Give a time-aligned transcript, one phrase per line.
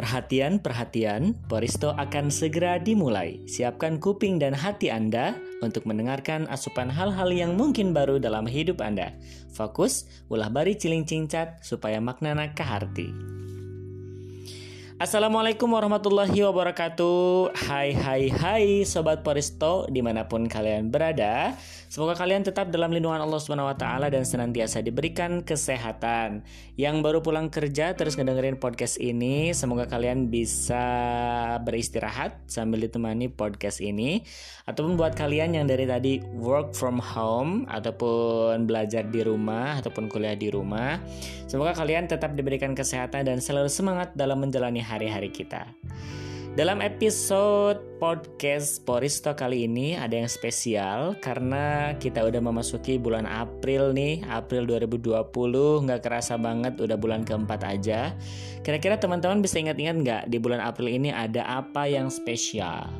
[0.00, 3.44] Perhatian, perhatian, Poristo akan segera dimulai.
[3.44, 9.12] Siapkan kuping dan hati Anda untuk mendengarkan asupan hal-hal yang mungkin baru dalam hidup Anda.
[9.52, 13.39] Fokus, ulah bari ciling cincat supaya maknana kaharti.
[15.00, 21.56] Assalamualaikum warahmatullahi wabarakatuh Hai hai hai Sobat Poristo di mana pun kalian berada
[21.90, 23.82] Semoga kalian tetap dalam lindungan Allah SWT
[24.14, 26.46] dan senantiasa diberikan kesehatan.
[26.78, 30.86] Yang baru pulang kerja terus ngedengerin podcast ini, semoga kalian bisa
[31.66, 34.22] beristirahat sambil ditemani podcast ini.
[34.70, 40.38] Ataupun buat kalian yang dari tadi work from home ataupun belajar di rumah ataupun kuliah
[40.38, 41.02] di rumah,
[41.50, 45.70] semoga kalian tetap diberikan kesehatan dan selalu semangat dalam menjalani hari-hari kita.
[46.50, 53.94] Dalam episode podcast Poristo kali ini ada yang spesial karena kita udah memasuki bulan April
[53.94, 55.30] nih, April 2020
[55.86, 58.18] nggak kerasa banget udah bulan keempat aja.
[58.66, 62.90] Kira-kira teman-teman bisa ingat-ingat nggak di bulan April ini ada apa yang spesial?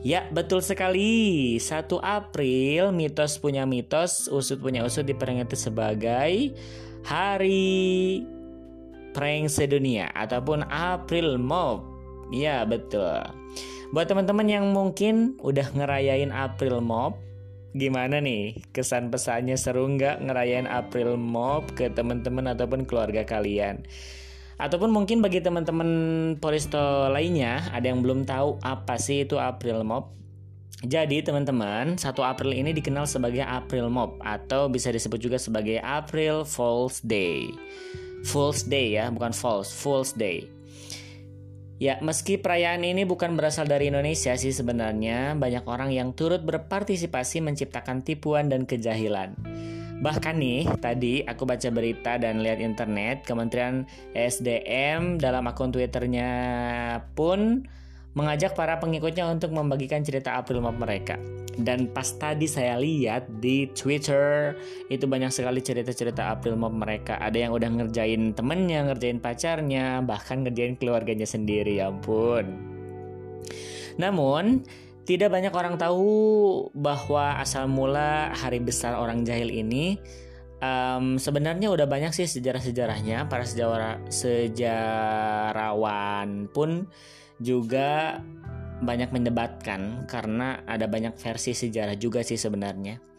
[0.00, 1.60] Ya, betul sekali.
[1.60, 6.56] 1 April, mitos punya mitos, usut punya usut diperingati sebagai
[7.00, 8.20] Hari
[9.12, 13.26] Prank Sedunia ataupun April Mop Iya betul.
[13.90, 17.18] Buat teman-teman yang mungkin udah ngerayain April Mop,
[17.74, 23.82] gimana nih kesan pesannya seru nggak ngerayain April Mop ke teman-teman ataupun keluarga kalian?
[24.62, 25.90] Ataupun mungkin bagi teman-teman
[26.38, 30.14] Poristo lainnya ada yang belum tahu apa sih itu April Mop?
[30.80, 36.46] Jadi teman-teman, 1 April ini dikenal sebagai April Mop atau bisa disebut juga sebagai April
[36.46, 37.52] Fool's Day.
[38.26, 40.48] Fool's Day ya, bukan false, Fool's Day.
[41.80, 47.40] Ya, meski perayaan ini bukan berasal dari Indonesia sih sebenarnya, banyak orang yang turut berpartisipasi
[47.40, 49.32] menciptakan tipuan dan kejahilan.
[50.00, 56.32] Bahkan nih, tadi aku baca berita dan lihat internet, Kementerian SDM dalam akun Twitternya
[57.16, 57.64] pun
[58.14, 61.18] mengajak para pengikutnya untuk membagikan cerita April Mop mereka.
[61.60, 64.56] Dan pas tadi saya lihat di Twitter
[64.88, 67.20] itu banyak sekali cerita-cerita April Mop mereka.
[67.20, 72.48] Ada yang udah ngerjain temennya, ngerjain pacarnya, bahkan ngerjain keluarganya sendiri, ya ampun.
[74.00, 74.64] Namun,
[75.04, 79.98] tidak banyak orang tahu bahwa asal mula hari besar orang jahil ini
[80.62, 85.08] um, sebenarnya udah banyak sih sejarah-sejarahnya para sejarah sejarawan
[86.52, 86.86] pun
[87.40, 88.20] juga
[88.80, 93.10] banyak mendebatkan karena ada banyak versi sejarah juga sih sebenarnya.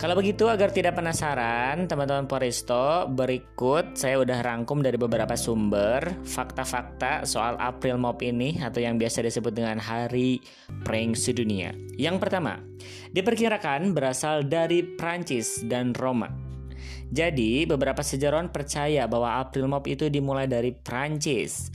[0.00, 7.28] Kalau begitu agar tidak penasaran teman-teman Poristo berikut saya udah rangkum dari beberapa sumber fakta-fakta
[7.28, 10.40] soal April Mop ini atau yang biasa disebut dengan Hari
[10.88, 11.76] Prank Sedunia.
[12.00, 12.56] Yang pertama,
[13.12, 16.32] diperkirakan berasal dari Prancis dan Roma.
[17.12, 21.68] Jadi beberapa sejarawan percaya bahwa April Mop itu dimulai dari Prancis.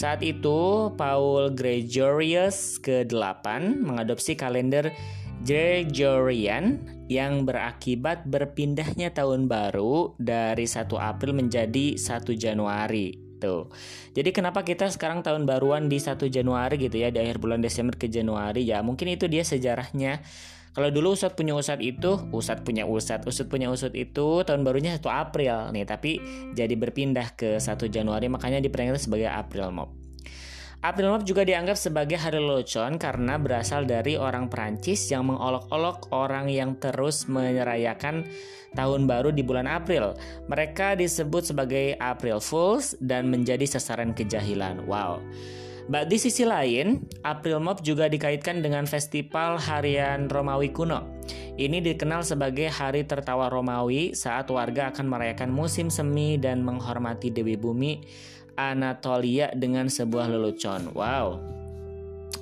[0.00, 3.44] Saat itu, Paul Gregorius ke-8
[3.84, 4.96] mengadopsi kalender
[5.44, 13.12] Gregorian yang berakibat berpindahnya tahun baru dari 1 April menjadi 1 Januari.
[13.44, 13.68] Tuh.
[14.16, 17.92] Jadi kenapa kita sekarang tahun baruan di 1 Januari gitu ya di akhir bulan Desember
[17.96, 20.20] ke Januari ya mungkin itu dia sejarahnya
[20.70, 24.94] kalau dulu Ustadz punya Ustadz itu, Ustadz punya Ustadz, Ustadz punya Ustadz itu tahun barunya
[24.94, 26.22] 1 April nih, tapi
[26.54, 29.90] jadi berpindah ke 1 Januari makanya diperingati sebagai April Mop.
[30.80, 36.48] April Mop juga dianggap sebagai hari lelucon karena berasal dari orang Prancis yang mengolok-olok orang
[36.48, 38.24] yang terus merayakan
[38.72, 40.16] tahun baru di bulan April.
[40.48, 44.88] Mereka disebut sebagai April Fools dan menjadi sasaran kejahilan.
[44.88, 45.20] Wow.
[45.90, 51.18] Mbak di sisi lain, April Mop juga dikaitkan dengan festival harian Romawi kuno.
[51.58, 57.58] Ini dikenal sebagai hari tertawa Romawi saat warga akan merayakan musim semi dan menghormati Dewi
[57.58, 58.06] Bumi
[58.54, 60.94] Anatolia dengan sebuah lelucon.
[60.94, 61.42] Wow.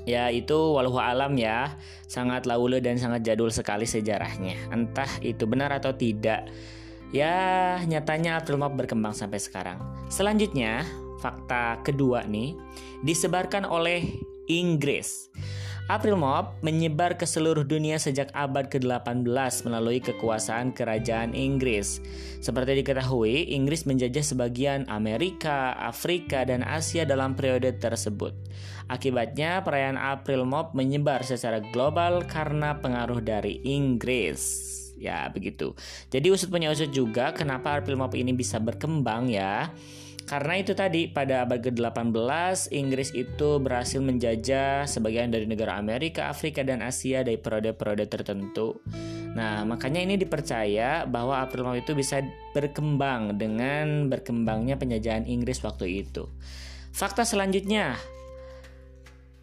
[0.04, 1.72] Ya itu walau alam ya,
[2.04, 4.60] sangat laule dan sangat jadul sekali sejarahnya.
[4.68, 6.52] Entah itu benar atau tidak.
[7.16, 9.80] Ya, nyatanya April Mop berkembang sampai sekarang.
[10.12, 10.84] Selanjutnya,
[11.18, 12.54] fakta kedua nih
[13.04, 14.02] disebarkan oleh
[14.48, 15.28] Inggris.
[15.88, 19.24] April Mop menyebar ke seluruh dunia sejak abad ke-18
[19.64, 22.04] melalui kekuasaan kerajaan Inggris.
[22.44, 28.36] Seperti diketahui, Inggris menjajah sebagian Amerika, Afrika, dan Asia dalam periode tersebut.
[28.92, 34.68] Akibatnya, perayaan April Mop menyebar secara global karena pengaruh dari Inggris.
[35.00, 35.72] Ya, begitu.
[36.12, 39.72] Jadi usut punya usut juga kenapa April Mop ini bisa berkembang ya.
[40.28, 46.60] Karena itu tadi pada abad ke-18 Inggris itu berhasil menjajah sebagian dari negara Amerika, Afrika
[46.60, 48.76] dan Asia dari periode-periode tertentu.
[49.32, 52.20] Nah, makanya ini dipercaya bahwa April Mop itu bisa
[52.52, 56.28] berkembang dengan berkembangnya penjajahan Inggris waktu itu.
[56.92, 57.96] Fakta selanjutnya,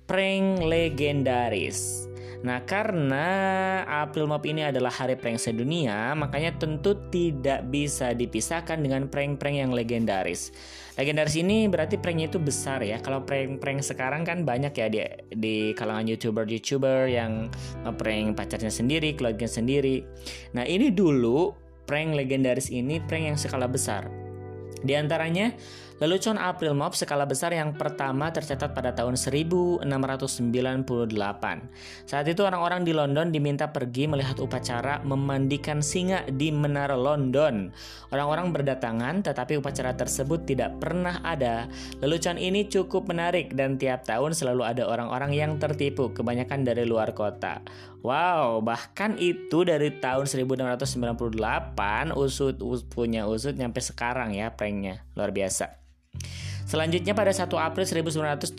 [0.06, 2.14] prank legendaris.
[2.46, 3.28] Nah, karena
[4.06, 9.74] April Mop ini adalah hari prank sedunia, makanya tentu tidak bisa dipisahkan dengan prank-prank yang
[9.74, 10.54] legendaris.
[10.94, 13.02] Legendaris ini berarti pranknya itu besar ya.
[13.02, 15.02] Kalau prank-prank sekarang kan banyak ya di,
[15.34, 17.50] di kalangan youtuber-youtuber yang
[17.82, 20.06] ngeprank pacarnya sendiri, keluarganya sendiri.
[20.54, 21.50] Nah, ini dulu
[21.90, 24.06] prank legendaris ini prank yang skala besar.
[24.86, 25.50] Di antaranya
[25.96, 29.88] Lelucon April Mop skala besar yang pertama tercatat pada tahun 1698.
[32.04, 37.72] Saat itu orang-orang di London diminta pergi melihat upacara memandikan singa di Menara London.
[38.12, 41.72] Orang-orang berdatangan tetapi upacara tersebut tidak pernah ada.
[42.04, 47.16] Lelucon ini cukup menarik dan tiap tahun selalu ada orang-orang yang tertipu, kebanyakan dari luar
[47.16, 47.64] kota.
[48.04, 51.40] Wow, bahkan itu dari tahun 1698
[52.20, 55.08] usut, usut punya usut nyampe sekarang ya pranknya.
[55.16, 55.85] Luar biasa.
[56.66, 58.58] Selanjutnya pada 1 April 1976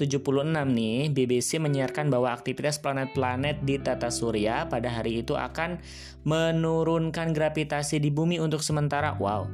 [0.70, 5.82] nih, BBC menyiarkan bahwa aktivitas planet-planet di tata surya pada hari itu akan
[6.22, 9.18] menurunkan gravitasi di bumi untuk sementara.
[9.18, 9.50] Wow.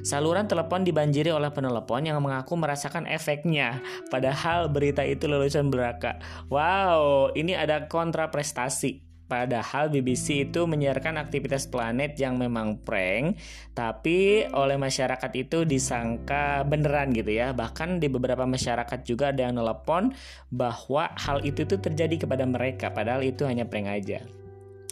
[0.00, 3.84] Saluran telepon dibanjiri oleh penelepon yang mengaku merasakan efeknya.
[4.08, 6.16] Padahal berita itu lulusan belaka.
[6.48, 9.09] Wow, ini ada kontraprestasi.
[9.30, 13.38] Padahal BBC itu menyiarkan aktivitas planet yang memang prank,
[13.78, 17.54] tapi oleh masyarakat itu disangka beneran gitu ya.
[17.54, 20.10] Bahkan di beberapa masyarakat juga ada yang nelpon
[20.50, 24.26] bahwa hal itu tuh terjadi kepada mereka, padahal itu hanya prank aja.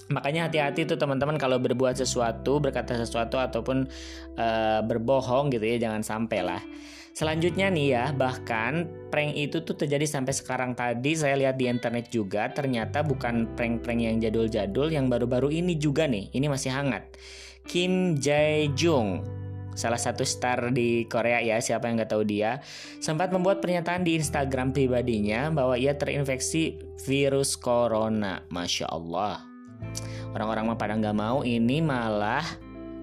[0.09, 3.91] Makanya hati-hati tuh teman-teman kalau berbuat sesuatu, berkata sesuatu ataupun
[4.39, 6.63] uh, berbohong gitu ya, jangan sampai lah.
[7.19, 12.15] Selanjutnya nih ya, bahkan prank itu tuh terjadi sampai sekarang tadi saya lihat di internet
[12.15, 16.31] juga ternyata bukan prank-prank yang jadul-jadul yang baru-baru ini juga nih.
[16.31, 17.19] Ini masih hangat.
[17.67, 19.27] Kim Jae Jung
[19.75, 22.63] salah satu star di Korea ya siapa yang nggak tahu dia
[23.03, 29.39] sempat membuat pernyataan di Instagram pribadinya bahwa ia terinfeksi virus corona masya Allah
[30.35, 32.43] orang-orang mah pada nggak mau ini malah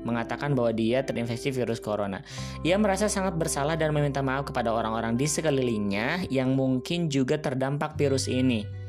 [0.05, 2.21] mengatakan bahwa dia terinfeksi virus corona.
[2.61, 7.97] Ia merasa sangat bersalah dan meminta maaf kepada orang-orang di sekelilingnya yang mungkin juga terdampak
[7.97, 8.85] virus ini.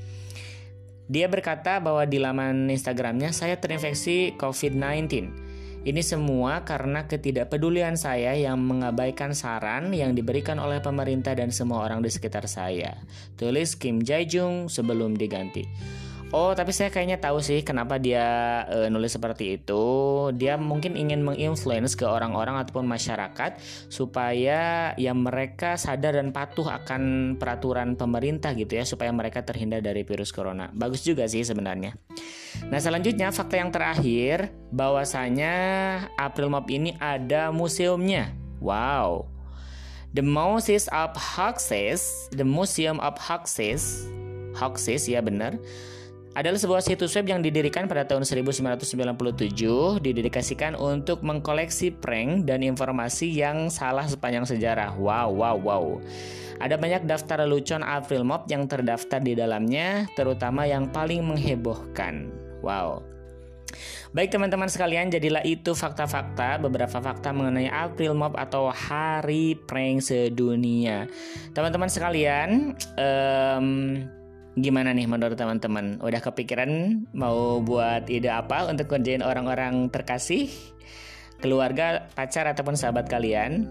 [1.07, 5.47] Dia berkata bahwa di laman Instagramnya saya terinfeksi COVID-19.
[5.87, 12.03] Ini semua karena ketidakpedulian saya yang mengabaikan saran yang diberikan oleh pemerintah dan semua orang
[12.03, 12.99] di sekitar saya.
[13.39, 15.63] Tulis Kim Jae Jung sebelum diganti.
[16.35, 18.27] Oh, tapi saya kayaknya tahu sih kenapa dia
[18.67, 19.85] e, nulis seperti itu.
[20.35, 27.35] Dia mungkin ingin menginfluence ke orang-orang ataupun masyarakat supaya ya mereka sadar dan patuh akan
[27.39, 30.67] peraturan pemerintah gitu ya supaya mereka terhindar dari virus corona.
[30.75, 31.95] Bagus juga sih sebenarnya.
[32.75, 35.55] Nah, selanjutnya fakta yang terakhir bahwasanya
[36.19, 38.35] April Mop ini ada museumnya.
[38.59, 39.31] Wow.
[40.11, 44.11] The Moses of Hoaxes, The Museum of Hoaxes,
[44.59, 45.61] Hoaxes ya benar
[46.37, 48.85] adalah sebuah situs web yang didirikan pada tahun 1997
[50.05, 54.93] didedikasikan untuk mengkoleksi prank dan informasi yang salah sepanjang sejarah.
[55.01, 55.85] Wow, wow, wow.
[56.61, 62.29] Ada banyak daftar lelucon April Mop yang terdaftar di dalamnya, terutama yang paling menghebohkan.
[62.61, 63.01] Wow.
[64.13, 71.09] Baik teman-teman sekalian, jadilah itu fakta-fakta, beberapa fakta mengenai April Mop atau Hari Prank Sedunia.
[71.53, 74.01] Teman-teman sekalian, um,
[74.57, 76.01] Gimana nih menurut teman-teman?
[76.01, 80.49] Udah kepikiran mau buat ide apa untuk kerjain orang-orang terkasih,
[81.45, 83.69] keluarga, pacar ataupun sahabat kalian?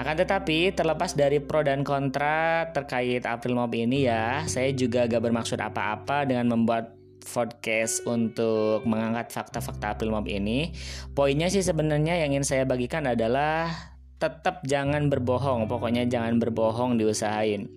[0.00, 5.20] Akan tetapi terlepas dari pro dan kontra terkait April Mop ini ya, saya juga gak
[5.20, 10.72] bermaksud apa-apa dengan membuat podcast untuk mengangkat fakta-fakta April Mop ini.
[11.12, 13.68] Poinnya sih sebenarnya yang ingin saya bagikan adalah
[14.16, 17.68] tetap jangan berbohong, pokoknya jangan berbohong diusahain.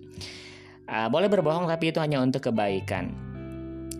[0.90, 3.14] Uh, boleh berbohong tapi itu hanya untuk kebaikan.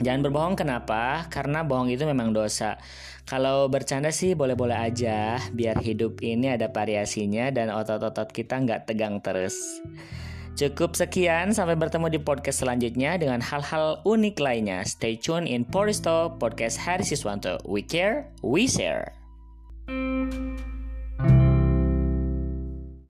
[0.02, 1.30] Jangan berbohong kenapa?
[1.30, 2.80] Karena bohong itu memang dosa.
[3.28, 9.22] Kalau bercanda sih boleh-boleh aja, biar hidup ini ada variasinya dan otot-otot kita nggak tegang
[9.22, 9.54] terus.
[10.58, 14.82] Cukup sekian, sampai bertemu di podcast selanjutnya dengan hal-hal unik lainnya.
[14.82, 17.62] Stay tune in Poristo Podcast Hari Siswanto.
[17.62, 19.14] We care, we share.